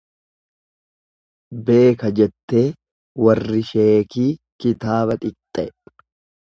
[1.67, 2.65] Beeka jettee
[3.27, 4.29] warri sheekii
[4.65, 5.73] kitaaba dhiqxe.